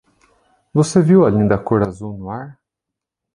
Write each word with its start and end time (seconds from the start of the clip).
Você 0.73 0.99
viu 0.99 1.23
a 1.23 1.29
linda 1.29 1.59
cor 1.59 1.83
azul 1.87 2.17
no 2.17 2.31
ar? 2.31 2.57